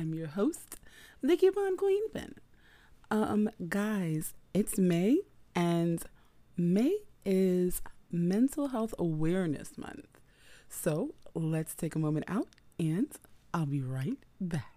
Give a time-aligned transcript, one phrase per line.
[0.00, 0.76] I'm your host,
[1.20, 2.34] the Coupon Queen Pin.
[3.10, 5.18] Um, guys, it's May,
[5.54, 6.02] and
[6.56, 10.18] May is Mental Health Awareness Month.
[10.70, 13.08] So let's take a moment out, and
[13.52, 14.72] I'll be right back.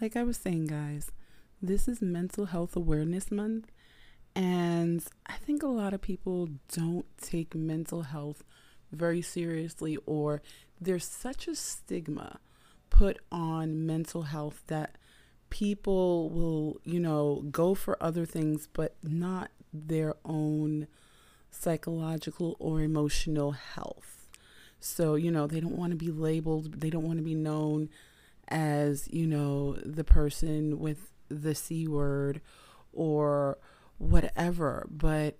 [0.00, 1.12] Like I was saying, guys,
[1.60, 3.70] this is Mental Health Awareness Month,
[4.34, 8.42] and I think a lot of people don't take mental health
[8.90, 10.40] very seriously, or
[10.80, 12.40] there's such a stigma
[12.88, 14.96] put on mental health that
[15.50, 20.86] people will, you know, go for other things, but not their own
[21.50, 24.28] psychological or emotional health.
[24.80, 27.90] So, you know, they don't want to be labeled, they don't want to be known
[28.50, 32.40] as, you know, the person with the C word
[32.92, 33.58] or
[33.98, 34.86] whatever.
[34.90, 35.36] But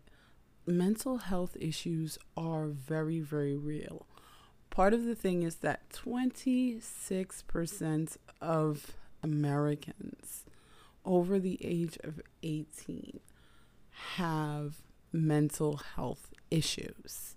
[0.66, 4.06] mental health issues are very, very real.
[4.70, 10.44] Part of the thing is that 26% of Americans
[11.04, 13.20] over the age of 18
[14.16, 14.76] have
[15.12, 17.36] mental health issues.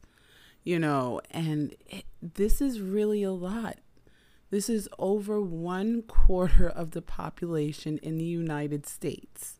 [0.64, 3.78] You know, and it, this is really a lot.
[4.54, 9.58] This is over one quarter of the population in the United States.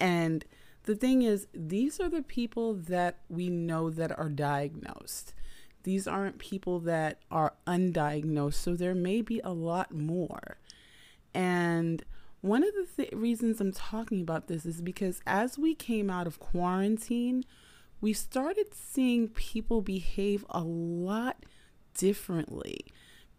[0.00, 0.44] And
[0.86, 5.34] the thing is, these are the people that we know that are diagnosed.
[5.84, 8.54] These aren't people that are undiagnosed.
[8.54, 10.58] So there may be a lot more.
[11.32, 12.02] And
[12.40, 16.26] one of the th- reasons I'm talking about this is because as we came out
[16.26, 17.44] of quarantine,
[18.00, 21.46] we started seeing people behave a lot
[21.94, 22.84] differently.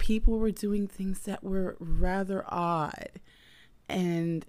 [0.09, 3.19] People were doing things that were rather odd.
[3.87, 4.43] And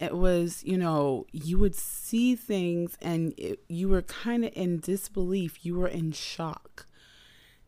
[0.00, 4.80] it was, you know, you would see things and it, you were kind of in
[4.80, 6.86] disbelief, you were in shock.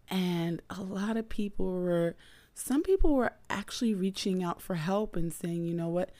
[0.08, 2.16] And a lot of people were
[2.52, 6.10] some people were actually reaching out for help and saying, you know what,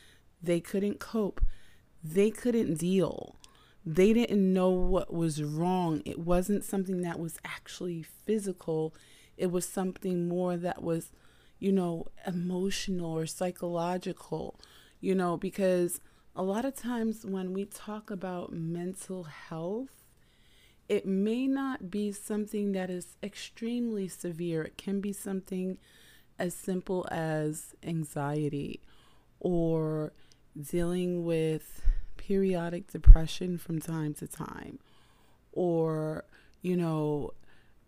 [0.40, 1.40] they couldn't cope,
[2.04, 3.34] they couldn't deal,
[3.84, 6.02] they didn't know what was wrong.
[6.04, 8.94] It wasn't something that was actually physical,
[9.36, 11.12] it was something more that was,
[11.58, 14.58] you know, emotional or psychological,
[15.00, 16.00] you know, because
[16.34, 19.88] a lot of times when we talk about mental health,
[20.88, 24.62] it may not be something that is extremely severe.
[24.62, 25.78] It can be something
[26.38, 28.80] as simple as anxiety
[29.40, 30.12] or
[30.70, 31.82] dealing with
[32.16, 34.78] periodic depression from time to time
[35.52, 36.24] or
[36.62, 37.32] you know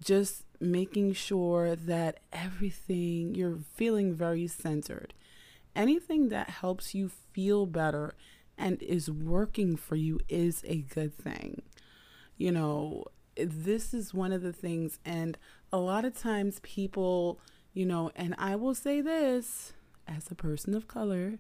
[0.03, 5.15] just making sure that everything you're feeling very centered
[5.77, 8.15] anything that helps you feel better
[8.57, 11.63] and is working for you is a good thing
[12.37, 13.05] you know
[13.37, 15.39] this is one of the things and
[15.73, 17.39] a lot of times people
[17.79, 19.73] you know, and I will say this
[20.09, 21.39] as a person of color,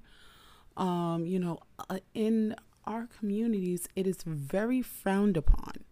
[0.76, 1.58] um, you know,
[1.90, 2.54] uh, in
[2.84, 5.84] our communities, it is very frowned upon.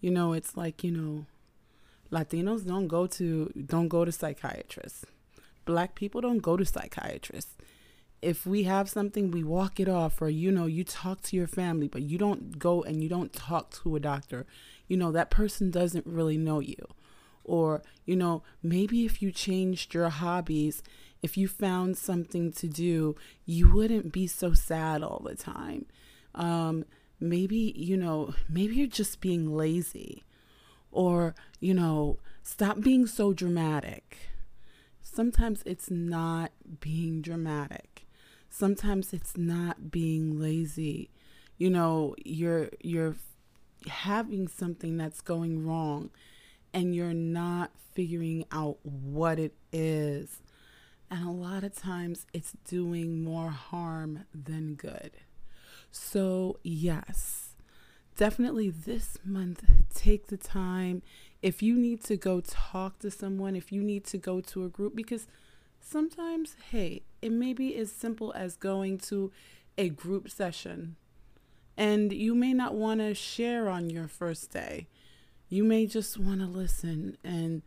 [0.00, 1.26] You know, it's like, you know,
[2.12, 5.06] Latinos don't go to don't go to psychiatrists.
[5.64, 7.56] Black people don't go to psychiatrists.
[8.20, 11.48] If we have something, we walk it off, or you know, you talk to your
[11.48, 14.46] family, but you don't go and you don't talk to a doctor.
[14.86, 16.86] You know, that person doesn't really know you.
[17.44, 20.82] Or, you know, maybe if you changed your hobbies,
[21.22, 25.86] if you found something to do, you wouldn't be so sad all the time.
[26.34, 26.84] Um,
[27.18, 30.22] maybe, you know, maybe you're just being lazy.
[30.92, 34.16] Or, you know, stop being so dramatic.
[35.00, 38.06] Sometimes it's not being dramatic.
[38.48, 41.10] Sometimes it's not being lazy.
[41.56, 43.16] You know, you're you're
[43.88, 46.10] having something that's going wrong
[46.72, 50.42] and you're not figuring out what it is.
[51.10, 55.12] And a lot of times it's doing more harm than good.
[55.90, 57.51] So, yes,
[58.16, 59.64] definitely this month,
[59.94, 61.02] take the time.
[61.40, 64.68] If you need to go talk to someone, if you need to go to a
[64.68, 65.26] group, because
[65.80, 69.32] sometimes, hey, it may be as simple as going to
[69.76, 70.96] a group session.
[71.76, 74.88] And you may not want to share on your first day.
[75.48, 77.62] You may just want to listen and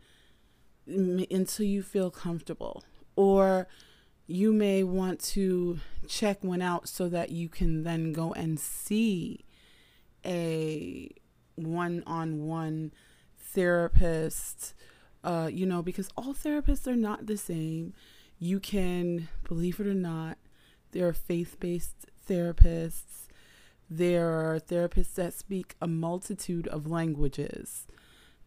[0.86, 2.84] until you feel comfortable.
[3.16, 3.66] Or
[4.26, 9.45] you may want to check one out so that you can then go and see
[10.26, 11.10] a
[11.54, 12.92] one-on-one
[13.38, 14.74] therapist
[15.26, 17.92] uh, you know, because all therapists are not the same.
[18.38, 20.38] You can, believe it or not,
[20.92, 23.26] there are faith based therapists,
[23.90, 27.86] there are therapists that speak a multitude of languages,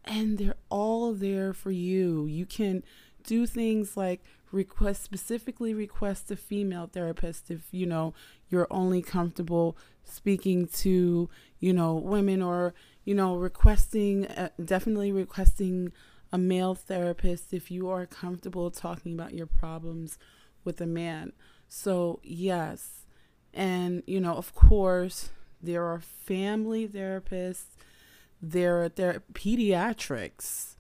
[0.05, 2.25] and they're all there for you.
[2.25, 2.83] You can
[3.23, 8.13] do things like request specifically request a female therapist if you know
[8.49, 11.29] you're only comfortable speaking to
[11.59, 12.73] you know women or
[13.05, 15.91] you know requesting uh, definitely requesting
[16.31, 20.19] a male therapist if you are comfortable talking about your problems
[20.63, 21.33] with a man.
[21.67, 23.05] So yes.
[23.53, 25.29] And you know of course
[25.61, 27.65] there are family therapists
[28.41, 30.75] there are there pediatrics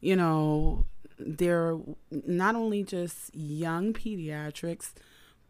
[0.00, 0.84] you know
[1.20, 1.78] they're
[2.10, 4.92] not only just young pediatrics,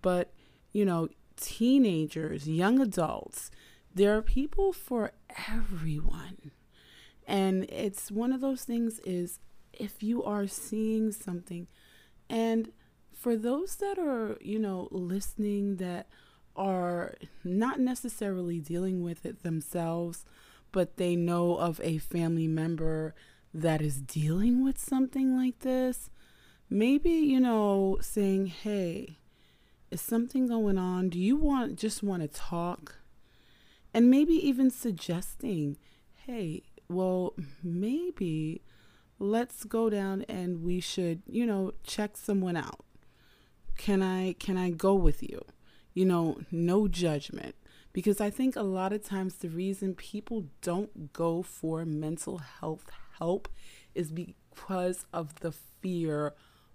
[0.02, 0.32] but,
[0.72, 1.08] you know,
[1.40, 3.50] teenagers, young adults.
[3.94, 5.12] There are people for
[5.48, 6.52] everyone.
[7.26, 9.38] And it's one of those things is
[9.72, 11.66] if you are seeing something
[12.28, 12.72] and
[13.12, 16.08] for those that are, you know, listening that
[16.56, 17.14] are
[17.44, 20.24] not necessarily dealing with it themselves,
[20.72, 23.14] but they know of a family member
[23.52, 26.10] that is dealing with something like this,
[26.68, 29.18] maybe, you know, saying, hey,
[29.90, 31.08] is something going on?
[31.08, 32.96] Do you want just want to talk?
[33.92, 35.76] And maybe even suggesting,
[36.26, 38.62] hey, well, maybe
[39.18, 42.84] let's go down and we should, you know, check someone out.
[43.76, 45.44] Can I can I go with you?
[45.94, 47.54] You know, no judgment.
[47.92, 52.84] Because I think a lot of times the reason people don't go for mental health
[53.18, 53.48] help
[53.96, 56.34] is because of the fear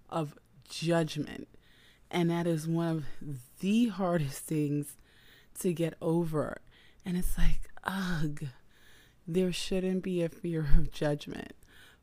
[0.09, 0.37] of
[0.69, 1.47] judgment.
[2.11, 3.05] And that is one of
[3.59, 4.97] the hardest things
[5.59, 6.61] to get over.
[7.05, 8.45] And it's like, ugh,
[9.27, 11.53] there shouldn't be a fear of judgment.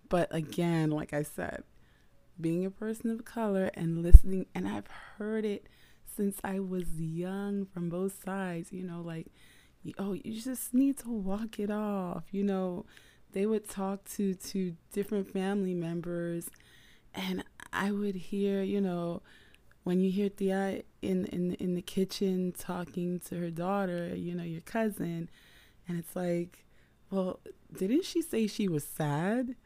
[0.08, 1.64] But again, like I said,
[2.40, 4.88] being a person of color and listening, and I've
[5.18, 5.66] heard it
[6.04, 9.28] since I was young from both sides, you know, like,
[9.98, 12.84] oh, you just need to walk it off, you know,
[13.32, 16.50] they would talk to to different family members
[17.14, 19.22] and I would hear, you know,
[19.84, 24.44] when you hear tía in, in in the kitchen talking to her daughter, you know,
[24.44, 25.28] your cousin,
[25.88, 26.64] and it's like,
[27.10, 27.40] well,
[27.76, 29.56] didn't she say she was sad?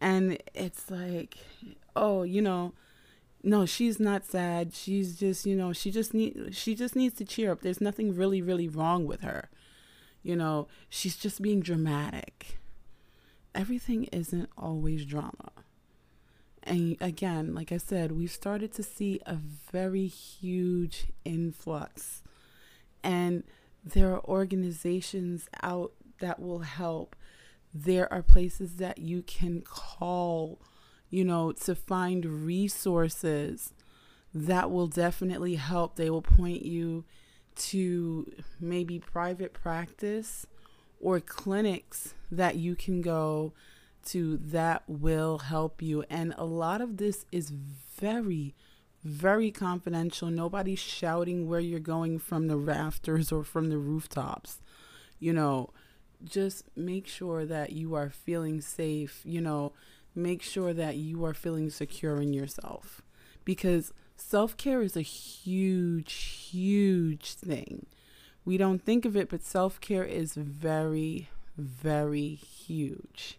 [0.00, 1.38] And it's like,
[1.96, 2.74] oh, you know,
[3.42, 4.74] no, she's not sad.
[4.74, 7.62] She's just, you know, she just need she just needs to cheer up.
[7.62, 9.50] There's nothing really really wrong with her.
[10.22, 12.58] You know, she's just being dramatic
[13.54, 15.50] everything isn't always drama.
[16.68, 19.36] And again, like I said, we've started to see a
[19.72, 22.22] very huge influx.
[23.02, 23.42] And
[23.82, 27.16] there are organizations out that will help.
[27.72, 30.60] There are places that you can call,
[31.08, 33.72] you know, to find resources
[34.34, 35.96] that will definitely help.
[35.96, 37.04] They will point you
[37.56, 38.30] to
[38.60, 40.46] maybe private practice
[41.00, 43.54] or clinics that you can go
[44.08, 46.04] to that will help you.
[46.10, 48.54] And a lot of this is very,
[49.02, 50.28] very confidential.
[50.30, 54.60] Nobody's shouting where you're going from the rafters or from the rooftops.
[55.18, 55.70] You know,
[56.24, 59.20] just make sure that you are feeling safe.
[59.24, 59.72] You know,
[60.14, 63.02] make sure that you are feeling secure in yourself
[63.44, 66.12] because self care is a huge,
[66.50, 67.86] huge thing
[68.48, 73.38] we don't think of it, but self care is very, very huge.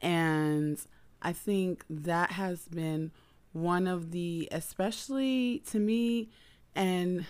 [0.00, 0.80] And
[1.22, 3.10] I think that has been
[3.52, 6.30] one of the, especially to me,
[6.74, 7.26] and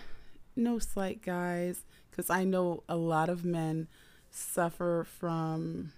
[0.55, 3.87] no slight guys, because I know a lot of men
[4.29, 5.93] suffer from,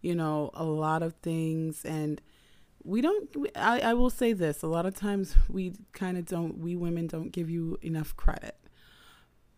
[0.00, 1.84] you know, a lot of things.
[1.84, 2.20] And
[2.82, 6.58] we don't, I, I will say this a lot of times we kind of don't,
[6.58, 8.56] we women don't give you enough credit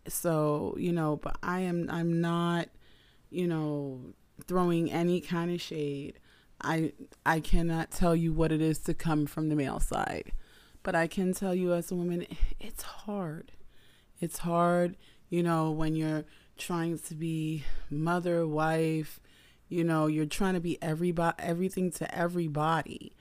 [0.07, 2.69] so, you know, but I am I'm not,
[3.29, 4.13] you know,
[4.47, 6.19] throwing any kind of shade.
[6.63, 6.93] I
[7.25, 10.31] I cannot tell you what it is to come from the male side.
[10.83, 12.25] But I can tell you as a woman,
[12.59, 13.51] it's hard.
[14.19, 14.97] It's hard,
[15.29, 16.25] you know, when you're
[16.57, 19.19] trying to be mother, wife,
[19.67, 23.15] you know, you're trying to be everybody everything to everybody.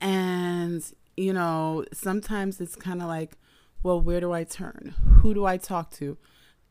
[0.00, 0.84] And,
[1.16, 3.36] you know, sometimes it's kind of like
[3.84, 4.94] well, where do I turn?
[5.20, 6.16] Who do I talk to?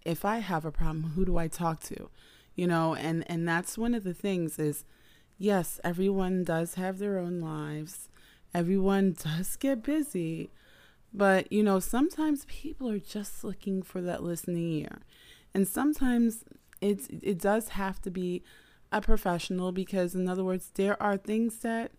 [0.03, 2.09] If I have a problem, who do I talk to?
[2.55, 4.83] You know, and and that's one of the things is
[5.43, 8.07] yes, everyone does have their own lives.
[8.53, 10.51] Everyone does get busy.
[11.13, 15.01] But, you know, sometimes people are just looking for that listening ear.
[15.53, 16.43] And sometimes
[16.81, 18.41] it's it does have to be
[18.91, 21.91] a professional because in other words, there are things that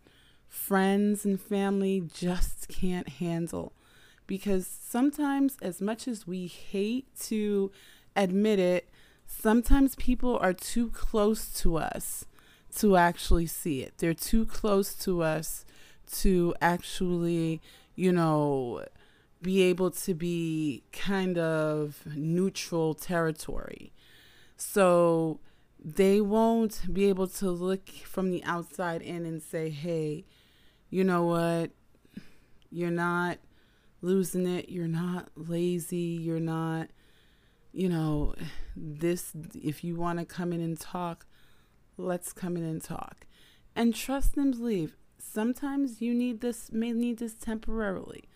[0.49, 3.73] friends and family just can't handle.
[4.27, 7.71] Because sometimes, as much as we hate to
[8.17, 8.89] admit it,
[9.27, 12.25] sometimes people are too close to us
[12.77, 13.95] to actually see it.
[13.99, 15.65] They're too close to us
[16.13, 17.61] to actually,
[17.95, 18.85] you know,
[19.43, 23.93] be able to be kind of neutral territory.
[24.57, 25.41] So
[25.85, 30.25] they won't be able to look from the outside in and say, hey,
[30.89, 31.71] you know what?
[32.71, 33.39] You're not
[34.01, 34.69] losing it.
[34.69, 36.19] You're not lazy.
[36.23, 36.89] You're not,
[37.73, 38.35] you know,
[38.75, 39.33] this.
[39.55, 41.27] If you want to come in and talk,
[41.97, 43.27] let's come in and talk.
[43.77, 44.97] And trust them to leave.
[45.19, 48.29] Sometimes you need this, may need this temporarily.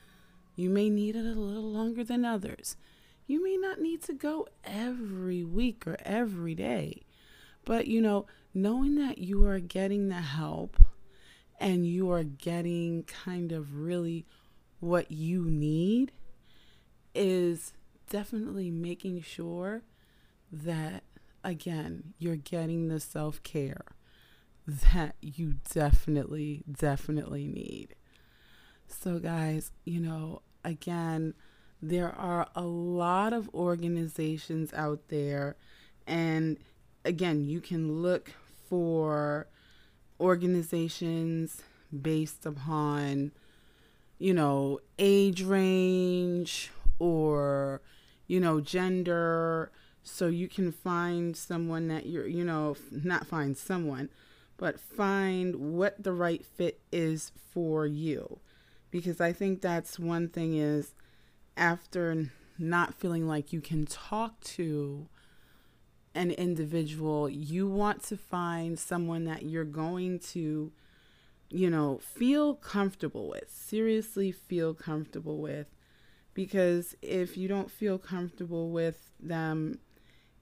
[0.56, 2.76] You may need it a little longer than others.
[3.26, 7.02] You may not need to go every week or every day.
[7.64, 10.76] But, you know, knowing that you are getting the help
[11.60, 14.26] and you are getting kind of really
[14.80, 16.12] what you need
[17.14, 17.72] is
[18.08, 19.82] definitely making sure
[20.50, 21.02] that,
[21.48, 23.84] again, you're getting the self care
[24.66, 27.94] that you definitely, definitely need.
[28.86, 31.34] So, guys, you know, again,
[31.80, 35.56] there are a lot of organizations out there,
[36.06, 36.58] and
[37.04, 38.32] again, you can look
[38.68, 39.48] for
[40.20, 41.62] organizations
[42.02, 43.32] based upon,
[44.18, 47.80] you know, age range or,
[48.26, 49.70] you know, gender.
[50.10, 54.08] So you can find someone that you're, you know, not find someone,
[54.56, 58.40] but find what the right fit is for you
[58.90, 60.94] because I think that's one thing is
[61.56, 65.06] after not feeling like you can talk to
[66.14, 70.72] an individual, you want to find someone that you're going to,
[71.50, 75.66] you know, feel comfortable with, seriously feel comfortable with.
[76.34, 79.78] Because if you don't feel comfortable with them,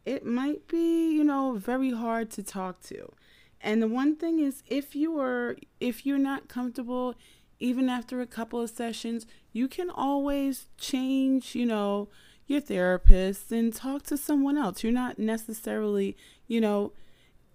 [0.06, 3.12] it might be, you know, very hard to talk to.
[3.60, 7.14] And the one thing is if you are if you're not comfortable
[7.58, 12.08] even after a couple of sessions, you can always change, you know,
[12.46, 14.84] your therapist and talk to someone else.
[14.84, 16.92] You're not necessarily, you know,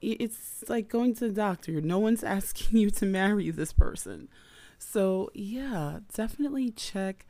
[0.02, 1.80] it's like going to the doctor.
[1.80, 4.28] No one's asking you to marry this person.
[4.80, 7.28] So, yeah, definitely check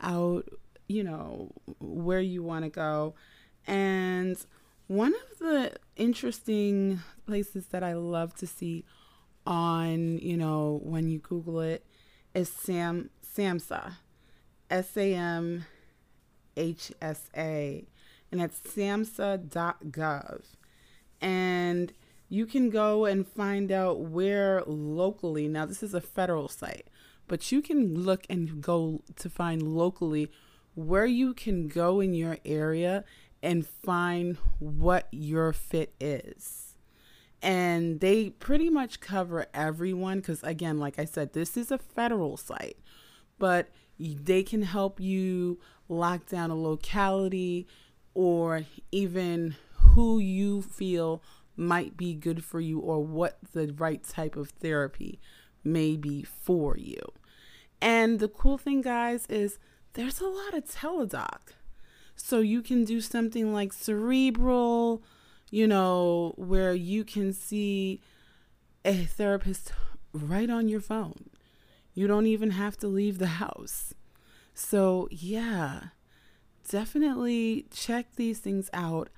[0.00, 0.48] out,
[0.88, 3.14] you know, where you want to go.
[3.66, 4.38] And
[4.86, 8.84] one of the interesting places that I love to see
[9.46, 11.84] on, you know, when you Google it
[12.34, 13.96] is Sam SAMHSA,
[14.70, 15.64] S A M
[16.56, 17.86] H S A,
[18.30, 20.42] and it's samhsa.gov.
[21.20, 21.92] And
[22.28, 26.88] you can go and find out where locally, now this is a federal site,
[27.28, 30.30] but you can look and go to find locally
[30.74, 33.04] where you can go in your area
[33.44, 36.74] and find what your fit is.
[37.42, 42.38] And they pretty much cover everyone because again like i said this is a federal
[42.38, 42.78] site
[43.38, 47.66] but they can help you lock down a locality
[48.14, 51.22] or even who you feel
[51.56, 55.20] might be good for you or what the right type of therapy
[55.62, 57.00] may be for you.
[57.80, 59.58] And the cool thing guys is
[59.92, 61.52] there's a lot of teledoc
[62.16, 65.02] so you can do something like cerebral
[65.54, 68.00] you know, where you can see
[68.84, 69.72] a therapist
[70.12, 71.30] right on your phone.
[71.94, 73.94] You don't even have to leave the house.
[74.52, 75.90] So, yeah,
[76.68, 79.10] definitely check these things out.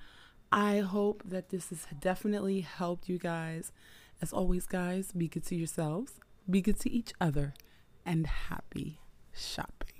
[0.51, 3.71] I hope that this has definitely helped you guys.
[4.21, 7.55] As always, guys, be good to yourselves, be good to each other,
[8.05, 8.99] and happy
[9.33, 9.96] shopping.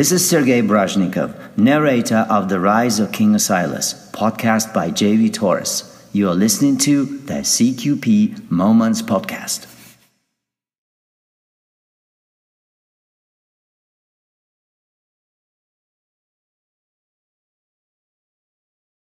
[0.00, 5.84] This is Sergei Brajnikov, narrator of The Rise of King Asilas, podcast by JV Torres.
[6.14, 9.69] You are listening to the CQP Moments Podcast.